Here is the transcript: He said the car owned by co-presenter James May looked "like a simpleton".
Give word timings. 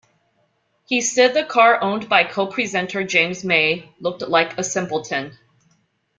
He 0.87 0.99
said 0.99 1.35
the 1.35 1.43
car 1.45 1.79
owned 1.79 2.09
by 2.09 2.23
co-presenter 2.23 3.03
James 3.03 3.43
May 3.45 3.93
looked 3.99 4.23
"like 4.23 4.57
a 4.57 4.63
simpleton". 4.63 5.37